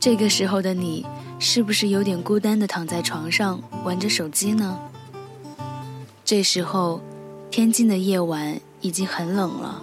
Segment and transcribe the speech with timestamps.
[0.00, 1.04] 这个时候的你，
[1.38, 4.78] 是不是有点孤单的躺在床上玩着手机呢？
[6.24, 7.02] 这时候，
[7.50, 9.82] 天津的夜晚已经很冷了。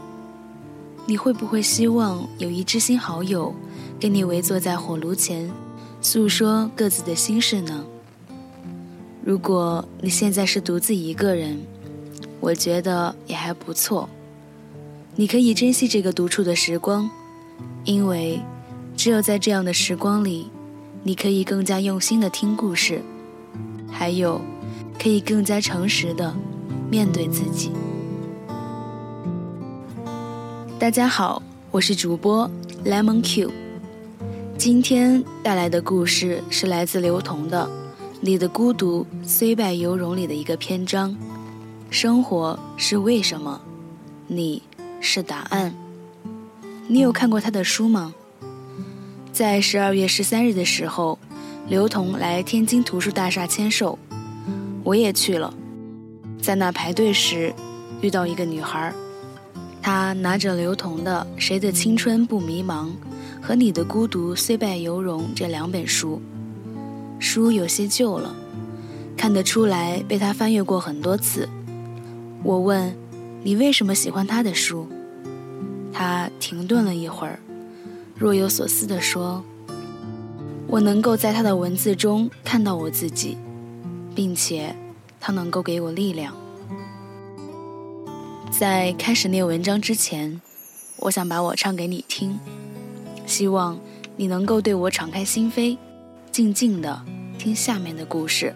[1.05, 3.53] 你会不会希望有一知心好友，
[3.99, 5.51] 跟你围坐在火炉前，
[6.01, 7.85] 诉说各自的心事呢？
[9.23, 11.59] 如果你现在是独自一个人，
[12.39, 14.09] 我觉得也还不错。
[15.15, 17.07] 你可以珍惜这个独处的时光，
[17.83, 18.41] 因为
[18.97, 20.49] 只有在这样的时光里，
[21.03, 22.99] 你可以更加用心的听故事，
[23.91, 24.41] 还有
[24.99, 26.35] 可以更加诚实的
[26.89, 27.71] 面对自己。
[30.79, 32.49] 大家好，我是主播
[32.83, 33.51] Lemon Q，
[34.57, 37.65] 今天带来的故事是来自刘同的
[38.19, 41.15] 《你的孤独虽败犹荣》里的一个篇章。
[41.91, 43.61] 生活是为什么？
[44.25, 44.63] 你
[44.99, 45.71] 是答案。
[46.87, 48.15] 你有看过他的书吗？
[49.37, 51.19] 在十二月十三日的时候，
[51.67, 53.99] 刘同来天津图书大厦签售，
[54.83, 55.53] 我也去了。
[56.41, 57.53] 在那排队时，
[58.01, 58.91] 遇到一个女孩。
[59.79, 62.87] 她拿着刘同的《谁的青春不迷茫》
[63.39, 66.19] 和《你的孤独虽败犹荣》这两本书，
[67.19, 68.35] 书有些旧了，
[69.15, 71.47] 看得出来被他翻阅过很多次。
[72.41, 72.91] 我问
[73.45, 74.87] ：“你为什么喜欢他的书？”
[75.93, 77.39] 他停顿了一会儿，
[78.19, 79.43] 若有所思地说
[80.67, 83.37] ：“我能够在他的文字中看到我自己，
[84.15, 84.75] 并且
[85.19, 86.35] 他能够给我力量。”
[88.49, 90.41] 在开始念文章之前，
[90.97, 92.39] 我想把我唱给你听，
[93.27, 93.79] 希望
[94.15, 95.77] 你能够对我敞开心扉，
[96.31, 96.99] 静静的
[97.37, 98.55] 听下面的故事。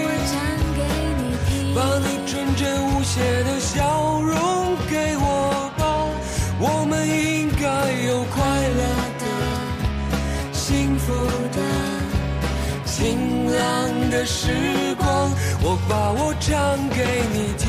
[1.73, 5.83] 把你纯真无邪的笑容给我吧，
[6.59, 7.65] 我们应该
[8.07, 8.37] 有快
[8.79, 8.81] 乐
[9.19, 9.25] 的、
[10.51, 11.13] 幸福
[11.51, 11.57] 的、
[12.85, 13.59] 晴朗
[14.09, 15.31] 的时光。
[15.63, 16.49] 我把我唱
[16.89, 16.99] 给
[17.33, 17.65] 你听，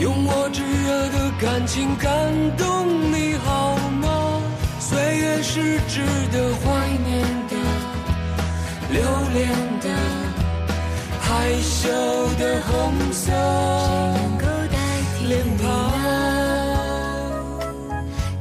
[0.00, 2.10] 用我炙热的感情感
[2.56, 2.62] 动
[3.12, 4.06] 你好吗？
[4.78, 6.64] 岁月是值得怀
[7.06, 7.08] 念
[7.48, 7.52] 的、
[8.90, 9.00] 留
[9.32, 9.69] 恋的、
[11.40, 11.88] 害羞
[12.38, 13.32] 的红色
[15.26, 15.90] 脸庞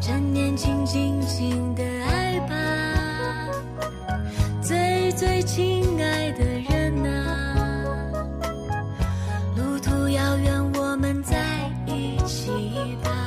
[0.01, 2.53] 趁年轻尽情的爱吧。
[4.61, 7.55] 最最亲爱的人啊
[9.55, 12.51] 路途遥远我们在一起
[13.01, 13.19] 吧。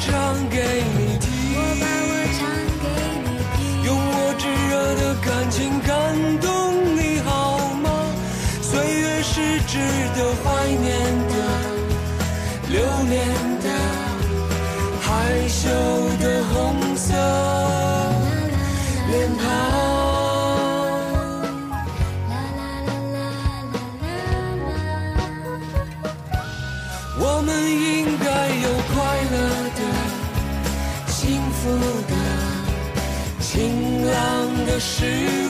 [0.00, 1.03] 唱给你。
[34.84, 35.43] 是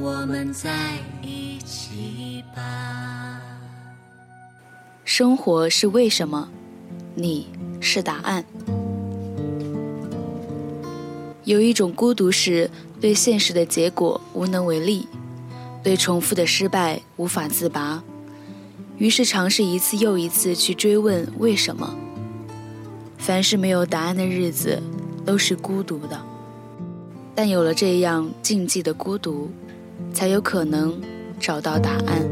[0.00, 3.40] 我们在一起吧。
[5.04, 6.48] 生活是为什么，
[7.14, 7.48] 你
[7.80, 8.44] 是答案。
[11.44, 12.70] 有一种孤独是
[13.00, 15.08] 对现实的结果无能为力，
[15.82, 18.02] 对重复的失败无法自拔，
[18.98, 21.96] 于是尝试一次又一次去追问为什么。
[23.16, 24.82] 凡是没有答案的日子，
[25.24, 26.20] 都是孤独的。
[27.34, 29.50] 但有了这样禁忌的孤独，
[30.12, 31.00] 才有可能
[31.38, 32.28] 找到答案。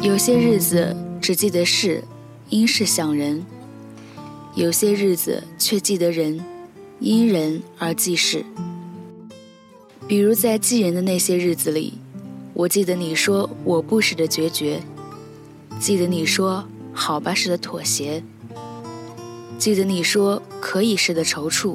[0.00, 2.04] 有些日子只记得事，
[2.50, 3.42] 因事想人；
[4.54, 6.40] 有些日子却记得人，
[7.00, 8.44] 因人而记事。
[10.06, 11.94] 比如在记人的那些日子里，
[12.52, 14.82] 我记得你说“我不”时的决绝，
[15.80, 16.62] 记得你说
[16.92, 18.22] “好吧”时的妥协，
[19.58, 21.74] 记得你说“可以”时的踌躇，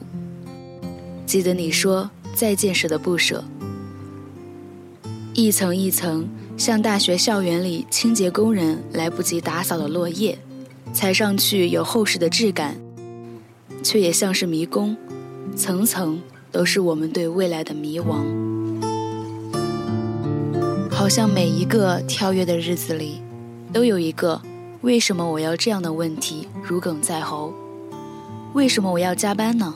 [1.25, 3.43] 记得你说“再见”时的不舍。
[5.33, 6.25] 一层一层，
[6.55, 10.39] 像大学校园里清洁工人来不及打扫的落叶，
[10.93, 12.77] 踩上去有厚实的质感，
[13.83, 14.95] 却也像是迷宫，
[15.53, 18.23] 层层都是我们对未来的迷惘。
[20.89, 23.21] 好像每一个跳跃的日子里，
[23.73, 24.41] 都有一个
[24.79, 27.53] “为什么我要这样的”问题如鲠在喉。
[28.53, 29.75] 为什么我要加班呢？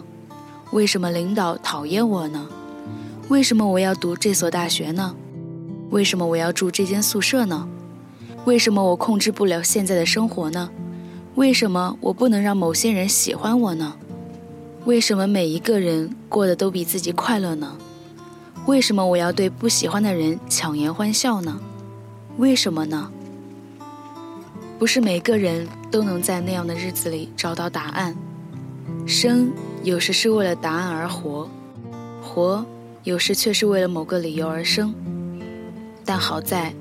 [0.74, 2.48] 为什么领导讨厌我呢？
[3.30, 5.16] 为什么我要读这所大学呢？
[5.92, 7.68] 为什么我要住这间宿舍呢？
[8.46, 10.72] 为什么我控制不了现在的生活呢？
[11.36, 13.94] 为什么我不能让某些人喜欢我呢？
[14.86, 17.78] 为什么每一个人过得都比自己快乐呢？
[18.66, 21.62] 为什么我要对不喜欢的人强颜欢笑呢？
[22.38, 23.12] 为什么呢？
[24.80, 28.16] 不是每个人都能在那样的日子里找到答案。
[29.06, 29.52] 生
[29.84, 31.50] 有时是为了答案而活，
[32.22, 32.66] 活
[33.04, 34.96] 有时却是为了某个理由而生。
[36.06, 36.74] 但好在，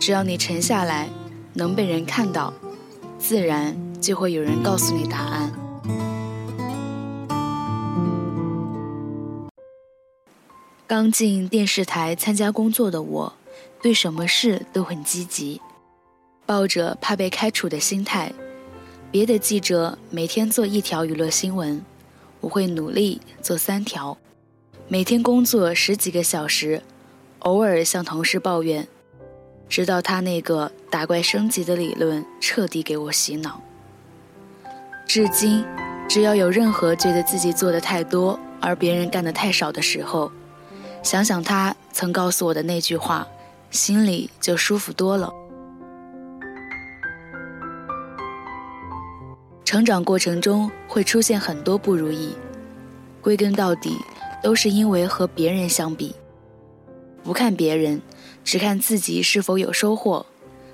[0.00, 1.10] 只要你沉下来，
[1.52, 2.54] 能被人看到，
[3.18, 5.52] 自然就会有人告诉你答案。
[10.86, 13.34] 刚进电视台参加工作的我，
[13.82, 15.60] 对什么事都很积极，
[16.46, 18.32] 抱着怕被开除的心态。
[19.10, 21.82] 别的记者每天做一条娱乐新闻，
[22.40, 24.16] 我会努力做三条，
[24.88, 26.82] 每天工作十几个小时。
[27.40, 28.88] 偶尔向同事抱怨，
[29.68, 33.60] 直到他那个打怪升级的理论彻底给我洗脑。
[35.06, 35.64] 至今，
[36.08, 40.32] 只要有任何觉得自己做的太多，而别人干的太少的时候，
[41.02, 43.26] 想想他曾告诉我的那句话，
[43.70, 45.32] 心里就舒服多了。
[49.68, 52.34] 成长过程中会出现很多不如意，
[53.20, 53.98] 归根到底
[54.42, 56.14] 都是因为和别人相比。
[57.22, 58.00] 不看别人，
[58.42, 60.24] 只看自己是否有收获，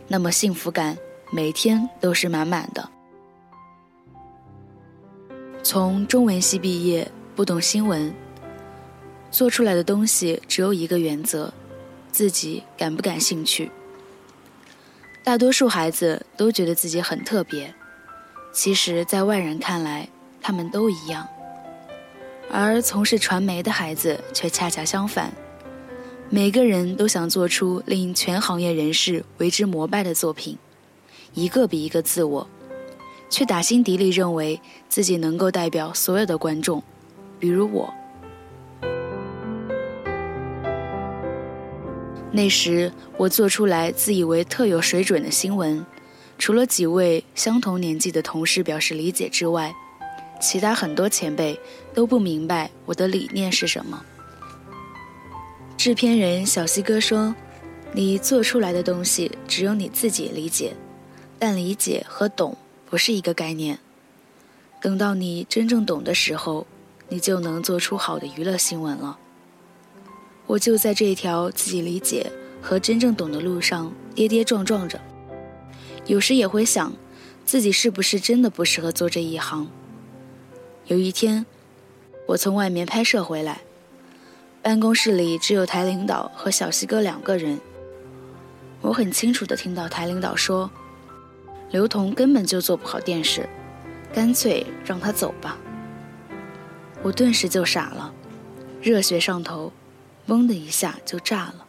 [0.06, 0.96] 那么幸福感
[1.32, 2.88] 每天都是满满的。
[5.64, 8.14] 从中文系毕业，不懂新闻，
[9.28, 11.52] 做出来的东西只有一个原则：
[12.12, 13.68] 自己感不感兴趣。
[15.24, 17.74] 大多数孩子都觉得自己很特别，
[18.54, 20.08] 其实，在外人看来，
[20.40, 21.26] 他们都一样。
[22.48, 25.32] 而从事传媒的孩子却恰恰相反。
[26.30, 30.56] 每个人都想做出令全行业人士为之膜拜的作品，
[31.34, 32.48] 一个比一个自我，
[33.28, 36.80] 却打心底里认为自己能够代表所有的观众，
[37.40, 37.92] 比如我。
[42.30, 45.84] 那时我做出来自以为特有水准的新闻，
[46.38, 49.74] 除了几位相同年纪的同事表示理解之外，
[50.40, 51.58] 其他很多前辈
[51.94, 54.04] 都不明白我的理念是什么。
[55.76, 57.34] 制片人小西哥说
[57.92, 60.74] ：“你做出来的东西只有你自己理解，
[61.38, 62.56] 但理解和懂
[62.90, 63.78] 不是一个概念。
[64.80, 66.66] 等到你真正懂的时候，
[67.08, 69.18] 你就能做出好的娱乐新闻了。”
[70.46, 75.00] 我就在这条自己理解和真正懂的路上跌跌撞撞着，
[76.06, 76.92] 有时也会想，
[77.46, 79.68] 自己是不是真的不适合做这一行。
[80.86, 81.46] 有一天，
[82.26, 83.62] 我从外面拍摄回来，
[84.62, 87.58] 办公室里只有台领导和小西哥两个人。
[88.80, 90.70] 我很清楚的听到台领导说
[91.72, 93.48] ：“刘同根本就做不好电视，
[94.12, 95.56] 干脆让他走吧。”
[97.02, 98.12] 我顿时就傻了，
[98.82, 99.72] 热血上头。
[100.28, 101.66] 嗡的一下就炸了。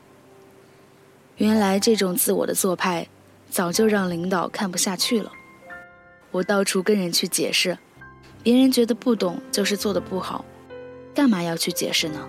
[1.35, 3.05] 原来这种自我的做派，
[3.49, 5.31] 早就让领导看不下去了。
[6.31, 7.77] 我到处跟人去解释，
[8.43, 10.43] 别人觉得不懂就是做的不好，
[11.13, 12.27] 干嘛要去解释呢？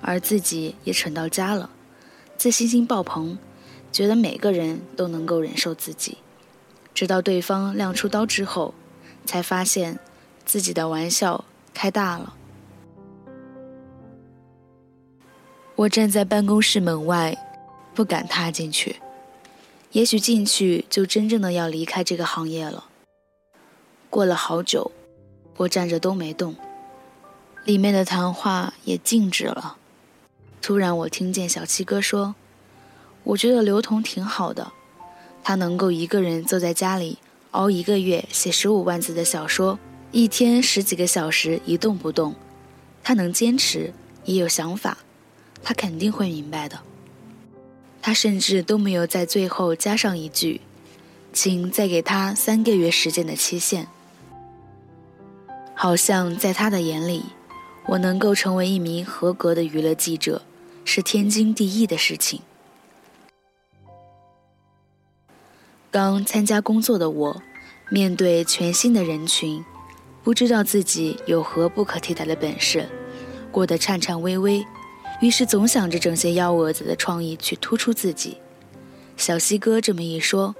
[0.00, 1.68] 而自己也蠢到家了，
[2.36, 3.36] 自信心爆棚，
[3.90, 6.18] 觉得每个人都能够忍受自己。
[6.94, 8.74] 直到对方亮出刀之后，
[9.24, 9.98] 才发现
[10.44, 11.44] 自己的玩笑
[11.74, 12.34] 开大了。
[15.74, 17.36] 我站在办公室门外，
[17.94, 18.96] 不敢踏进去。
[19.92, 22.84] 也许进去就真正的要离开这个行业了。
[24.10, 24.90] 过了好久，
[25.56, 26.54] 我站着都没动，
[27.64, 29.76] 里面的谈话也静止了。
[30.60, 32.34] 突然，我听见小七哥说
[33.24, 34.72] ：“我觉得刘同挺好的，
[35.42, 37.18] 他能够一个人坐在家里
[37.52, 39.78] 熬一个月写十五万字的小说，
[40.12, 42.34] 一天十几个小时一动不动，
[43.02, 43.92] 他能坚持，
[44.24, 44.98] 也有想法。”
[45.62, 46.78] 他肯定会明白的。
[48.08, 50.62] 他甚至都没有在最后加上一句
[51.30, 53.86] ：“请再给他三个月时间的期限。”
[55.76, 57.22] 好像在他的眼里，
[57.86, 60.40] 我能够成为一名合格的娱乐记者，
[60.86, 62.40] 是天经地义的事情。
[65.90, 67.42] 刚参加工作的我，
[67.90, 69.62] 面对全新的人群，
[70.24, 72.88] 不知道自己有何不可替代的本事，
[73.52, 74.64] 过得颤颤巍巍。
[75.20, 78.38] 于是总想着整些幺蛾子的创意去突出自己。
[79.16, 80.54] 小西哥这么一说，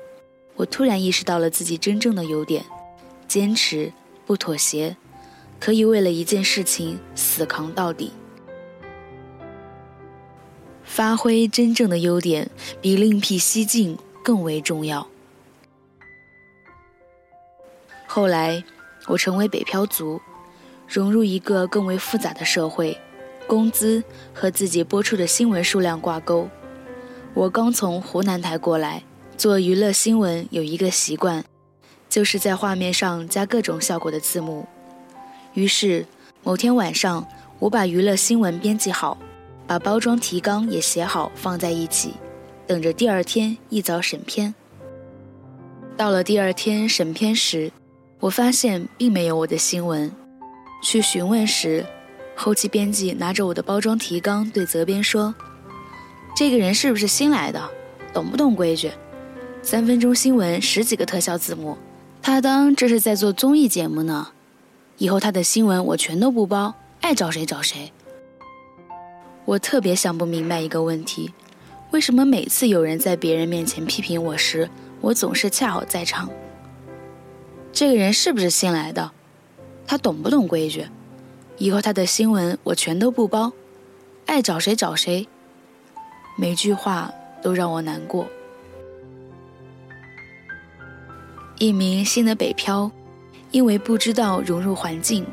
[0.56, 2.64] 我突然意识到了自己真正的优点：
[3.28, 3.92] 坚持
[4.26, 4.96] 不妥协，
[5.60, 8.12] 可以为了一件事情死扛到底。
[10.82, 12.50] 发挥真正的优点，
[12.80, 15.06] 比另辟蹊径更为重要。
[18.08, 18.64] 后来，
[19.06, 20.20] 我成为北漂族，
[20.88, 22.98] 融入一个更为复杂的社会。
[23.48, 26.48] 工资和自己播出的新闻数量挂钩。
[27.34, 29.02] 我刚从湖南台过来，
[29.36, 31.44] 做娱乐新闻有一个习惯，
[32.08, 34.66] 就是在画面上加各种效果的字幕。
[35.54, 36.04] 于是
[36.44, 37.26] 某天晚上，
[37.58, 39.16] 我把娱乐新闻编辑好，
[39.66, 42.12] 把包装提纲也写好，放在一起，
[42.66, 44.54] 等着第二天一早审片。
[45.96, 47.72] 到了第二天审片时，
[48.20, 50.12] 我发现并没有我的新闻。
[50.80, 51.84] 去询问时，
[52.40, 55.34] 后期编辑拿着我的包装提纲对责编说
[56.36, 57.68] ：“这个人是不是新来的？
[58.14, 58.92] 懂不懂规矩？
[59.60, 61.76] 三分钟新闻十几个特效字幕，
[62.22, 64.28] 他当这是在做综艺节目呢。
[64.98, 67.92] 以后他的新闻我全都不包，爱找谁找谁。”
[69.44, 71.32] 我特别想不明白一个问题：
[71.90, 76.30] 为什么每次有人在别人面前批评我时，我总是恰好在场？
[77.72, 79.10] 这个人是不是新来的？
[79.84, 80.86] 他懂不懂规矩？
[81.58, 83.52] 以后他的新闻我全都不包，
[84.26, 85.26] 爱找谁找谁。
[86.36, 87.12] 每句话
[87.42, 88.26] 都让我难过。
[91.58, 92.88] 一名新的北漂，
[93.50, 95.26] 因为不知道融入环境，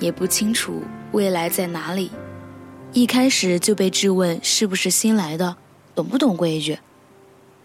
[0.00, 2.10] 也不清楚未来在哪里，
[2.94, 5.56] 一开始就被质问是不是新来的，
[5.94, 6.78] 懂不懂规矩。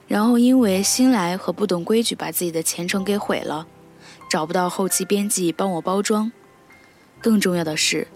[0.10, 3.66] 然后因为新来和不懂规矩，把自己的前程给毁了，
[4.30, 6.30] 找不到后期编辑帮我包装。
[7.22, 8.08] 更重要的是，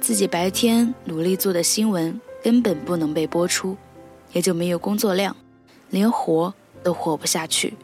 [0.00, 3.76] 自己白天努力做的新闻根本不能被播出，
[4.32, 5.36] 也就没有工作量，
[5.90, 7.74] 连活都活不下去。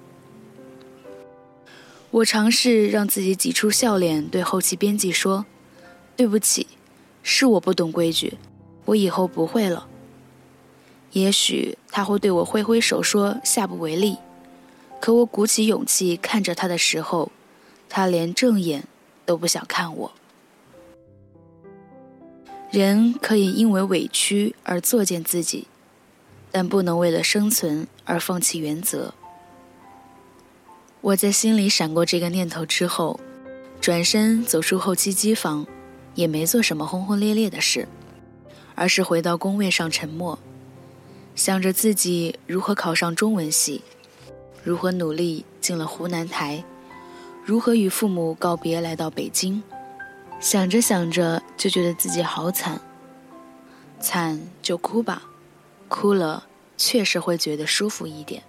[2.11, 5.47] 我尝试让自己挤出笑脸，对后期编辑说
[6.17, 6.67] ：“对不起，
[7.23, 8.35] 是我不懂规矩，
[8.85, 9.89] 我以后不会了。”
[11.13, 14.17] 也许他会对我挥挥手说下不为例，
[15.01, 17.31] 可我鼓起勇气看着他的时候，
[17.89, 18.85] 他连正眼
[19.25, 20.13] 都不想看我。
[22.75, 25.69] 人可以因为委屈而作践自己，
[26.51, 29.15] 但不能为了生存而放弃原则。
[31.01, 33.21] 我在心里闪过这个念头之后，
[33.81, 35.65] 转身走出候机机房，
[36.17, 37.87] 也没做什么轰轰烈烈的事，
[38.75, 40.37] 而是回到工位上沉默，
[41.37, 43.83] 想着自己如何考上中文系，
[44.65, 46.65] 如何努力进了湖南台，
[47.45, 49.63] 如何与父母告别来到北京。
[50.41, 52.81] 想着想着，就觉得自己好惨。
[54.01, 55.23] 惨就哭吧，
[55.89, 56.45] 哭了
[56.77, 58.43] 确实会觉得舒服一点。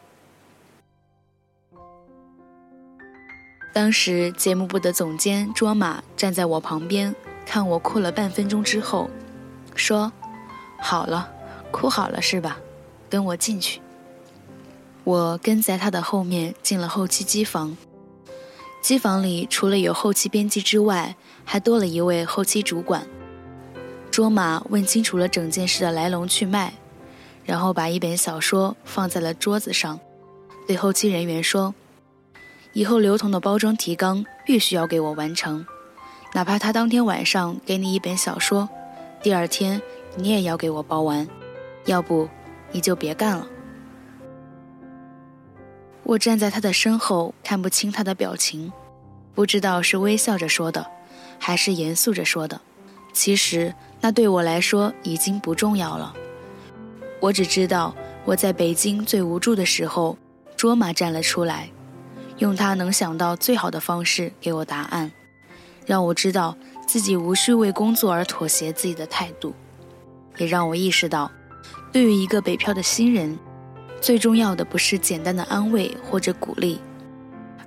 [3.73, 7.15] 当时节目部的总监卓玛站在我旁边，
[7.45, 9.09] 看我哭了半分钟之后，
[9.75, 10.11] 说
[10.79, 11.29] ：“好了，
[11.71, 12.57] 哭好了是吧？
[13.09, 13.81] 跟我进去。”
[15.05, 17.77] 我跟在他的后面进了后期机房。
[18.85, 23.07] 机房里除了有后期编辑之外，还多了一位后期主管。
[24.11, 26.71] 卓玛问清楚了整件事的来龙去脉，
[27.43, 29.99] 然后把一本小说放在了桌子上，
[30.67, 31.73] 对后期人员说。
[32.73, 35.65] 以后刘同的包装提纲必须要给我完成，
[36.33, 38.69] 哪怕他当天晚上给你一本小说，
[39.23, 39.81] 第二天
[40.15, 41.27] 你也要给我包完，
[41.85, 42.29] 要不
[42.71, 43.47] 你就别干了。
[46.05, 48.71] 我站在他的身后，看不清他的表情，
[49.33, 50.85] 不知道是微笑着说的，
[51.39, 52.61] 还是严肃着说的。
[53.11, 56.13] 其实那对我来说已经不重要了，
[57.19, 60.15] 我只知道我在北京最无助的时候，
[60.55, 61.69] 卓玛站了出来。
[62.37, 65.09] 用他能想到最好的方式给我答案，
[65.85, 69.55] 让我知道自己无需为工作而妥协自己的态度，
[70.37, 71.31] 也让我意识到，
[71.93, 73.39] 对于一个北漂的新人，
[74.05, 76.79] 最重要的不是简单的安慰或者鼓励，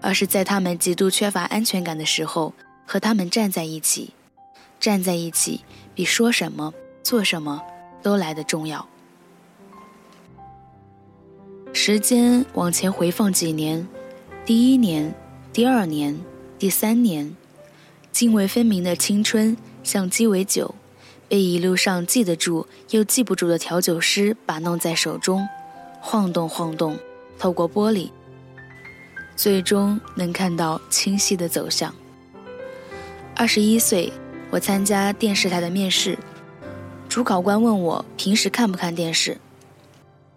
[0.00, 2.54] 而是在他们极度缺乏安全感的时候，
[2.86, 4.14] 和他们站在一起，
[4.78, 5.62] 站在一起
[5.96, 6.72] 比说什么
[7.02, 7.60] 做什么
[8.04, 8.88] 都来得重要。
[11.72, 13.84] 时间往前回放几年。
[14.46, 15.12] 第一年，
[15.52, 16.16] 第二年，
[16.56, 17.34] 第三年，
[18.12, 20.72] 泾渭分明的青春像鸡尾酒，
[21.28, 25.48] 被一路上记得住又记不住的调酒师把弄在手中，
[26.10, 26.96] 晃动晃动，
[27.38, 28.08] 透过玻璃，
[29.36, 31.94] 最终能看到清晰的走向。
[33.36, 34.10] 二十一岁，
[34.48, 36.18] 我参加电视台的面试，
[37.10, 39.36] 主考官问我平时看不看电视，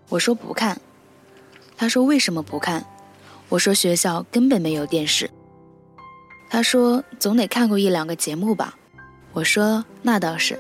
[0.10, 0.78] 我说不看，
[1.78, 2.86] 他说为什么不看？
[3.48, 5.32] 我说学校根本没有电视。
[6.50, 8.78] 他说总得看过一两个节目吧。
[9.32, 10.60] 我说那倒是。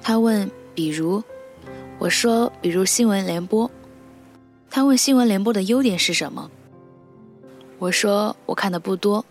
[0.00, 1.22] 他问比如，
[1.98, 3.70] 我说比如新闻联播。
[4.74, 6.50] 他问新闻联播的优点是什么？
[7.78, 9.22] 我说我看的不多。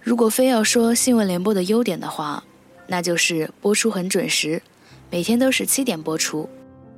[0.00, 2.42] 如果非要说新闻联播的优点的话，
[2.86, 4.62] 那就是播出很准时，
[5.10, 6.48] 每天都是七点播出，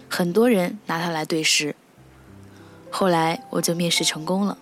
[0.08, 1.74] 很多人拿它来对时。
[2.88, 4.56] 后来我就面试成功了。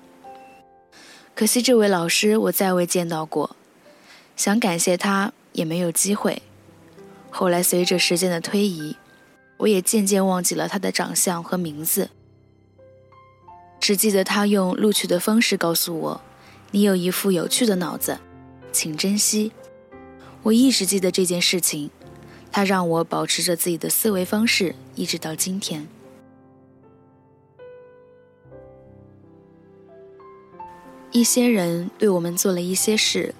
[1.34, 3.54] 可惜这位老师我再未见到过，
[4.34, 6.40] 想感谢他也没有机会。
[7.28, 8.96] 后来随着时间的推移，
[9.58, 12.08] 我也渐渐忘记了他的长相和名字，
[13.80, 16.20] 只记得他用录取的方式告诉我
[16.70, 18.18] ：“你有一副有趣的脑子，
[18.70, 19.52] 请珍惜。”
[20.44, 21.90] 我一直记得这件事情，
[22.52, 25.86] 他让我保持着自己的思维方式，一直到今天。
[31.10, 33.34] 一些人对我们做了一些事，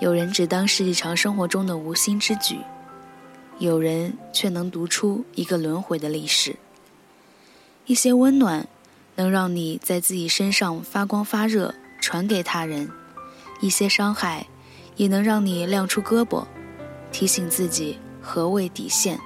[0.00, 2.58] 有人只当是日常生活中的无心之举，
[3.58, 6.56] 有人却能读出一个轮回的历史。
[7.86, 8.66] 一些温暖
[9.16, 12.88] 能让你在自己身上发光发热，传给他人；
[13.60, 14.46] 一些伤害
[14.96, 16.46] 也能让你亮出胳膊，
[17.10, 19.18] 提醒自己何谓底线。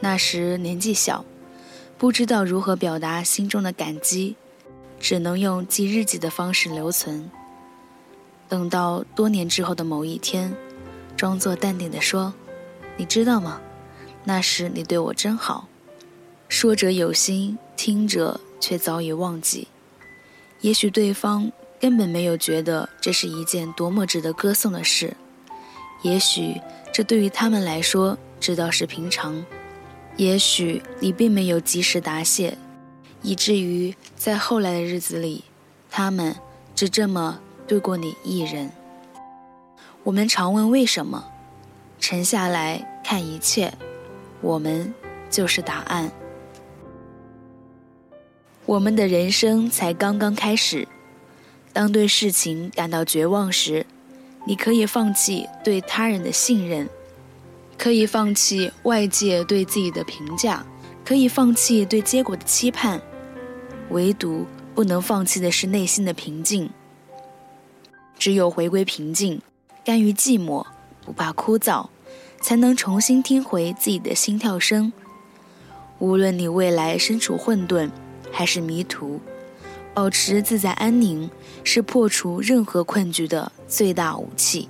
[0.00, 1.24] 那时年纪小，
[1.98, 4.36] 不知道如何表达心中的感激。
[5.00, 7.28] 只能用记日记的方式留存。
[8.48, 10.54] 等到多年之后的某一天，
[11.16, 12.32] 装作淡定地说
[12.96, 13.60] ：“你知道吗？
[14.22, 15.66] 那时你对我真好。”
[16.48, 19.68] 说者有心，听者却早已忘记。
[20.60, 25.16] 也许对方根本没有觉得这是一件多么值得歌颂的事，
[26.02, 26.60] 也许
[26.92, 29.44] 这对于他们来说只道是平常，
[30.16, 32.56] 也许你并没有及时答谢。
[33.22, 35.44] 以至于在后来的日子里，
[35.90, 36.34] 他们
[36.74, 38.70] 只这么对过你一人。
[40.02, 41.24] 我们常问为什么，
[42.00, 43.72] 沉下来看一切，
[44.40, 44.92] 我们
[45.30, 46.10] 就是答案。
[48.72, 50.88] 我们的人生才刚刚开始。
[51.74, 53.84] 当对事情感到绝望时，
[54.46, 56.88] 你可以放弃对他人的信任，
[57.76, 60.64] 可以放弃外界对自己的评价。
[61.04, 62.98] 可以放弃对结果的期盼，
[63.90, 66.70] 唯独不能放弃的是内心的平静。
[68.18, 69.42] 只有回归平静，
[69.84, 70.64] 甘于寂寞，
[71.04, 71.88] 不怕枯燥，
[72.40, 74.90] 才能重新听回自己的心跳声。
[75.98, 77.90] 无论你未来身处混沌，
[78.32, 79.20] 还是迷途，
[79.94, 81.30] 保持自在安宁，
[81.62, 84.68] 是破除任何困局的最大武器。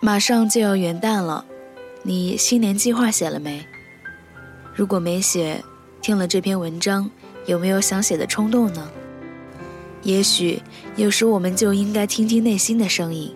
[0.00, 1.44] 马上就要元旦了，
[2.04, 3.66] 你新年计划写了没？
[4.72, 5.64] 如果没写，
[6.00, 7.10] 听了这篇文章，
[7.46, 8.88] 有没有想写的冲动呢？
[10.04, 10.62] 也许
[10.94, 13.34] 有时我们就应该听听内心的声音，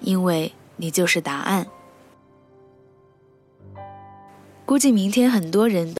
[0.00, 1.66] 因为你就是答案。
[4.68, 5.94] 估计明天很多人。